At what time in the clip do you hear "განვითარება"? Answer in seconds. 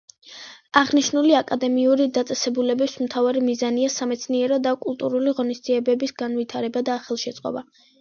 6.27-6.89